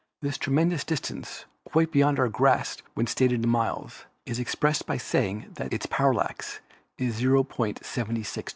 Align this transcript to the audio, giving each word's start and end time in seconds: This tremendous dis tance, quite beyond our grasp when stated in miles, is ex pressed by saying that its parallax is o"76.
This 0.23 0.39
tremendous 0.39 0.83
dis 0.83 0.99
tance, 0.99 1.45
quite 1.63 1.91
beyond 1.91 2.17
our 2.17 2.27
grasp 2.27 2.79
when 2.95 3.05
stated 3.05 3.43
in 3.43 3.49
miles, 3.51 4.05
is 4.25 4.39
ex 4.39 4.55
pressed 4.55 4.87
by 4.87 4.97
saying 4.97 5.51
that 5.57 5.71
its 5.73 5.85
parallax 5.85 6.59
is 6.97 7.23
o"76. 7.23 8.49